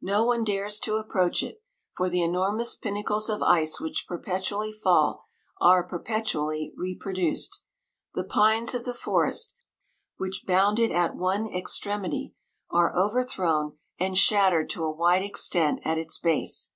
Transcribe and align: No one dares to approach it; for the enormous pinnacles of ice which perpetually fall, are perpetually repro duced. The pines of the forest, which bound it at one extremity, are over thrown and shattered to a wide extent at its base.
No 0.00 0.24
one 0.24 0.42
dares 0.42 0.80
to 0.80 0.96
approach 0.96 1.40
it; 1.40 1.62
for 1.96 2.10
the 2.10 2.20
enormous 2.20 2.74
pinnacles 2.74 3.28
of 3.28 3.44
ice 3.44 3.80
which 3.80 4.06
perpetually 4.08 4.72
fall, 4.72 5.24
are 5.60 5.86
perpetually 5.86 6.72
repro 6.76 7.14
duced. 7.14 7.60
The 8.14 8.24
pines 8.24 8.74
of 8.74 8.82
the 8.84 8.92
forest, 8.92 9.54
which 10.16 10.42
bound 10.48 10.80
it 10.80 10.90
at 10.90 11.14
one 11.14 11.46
extremity, 11.46 12.34
are 12.72 12.92
over 12.96 13.22
thrown 13.22 13.78
and 14.00 14.18
shattered 14.18 14.68
to 14.70 14.82
a 14.82 14.90
wide 14.90 15.22
extent 15.22 15.78
at 15.84 15.96
its 15.96 16.18
base. 16.18 16.72